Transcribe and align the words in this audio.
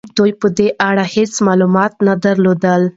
دوی 0.17 0.31
په 0.41 0.47
دې 0.57 0.67
اړه 0.89 1.03
هيڅ 1.15 1.33
معلومات 1.47 1.93
نه 2.07 2.13
درلودل. 2.25 2.81